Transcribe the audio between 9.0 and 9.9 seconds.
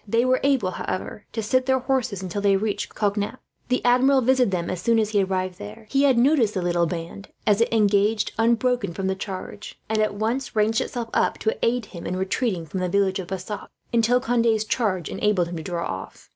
the charge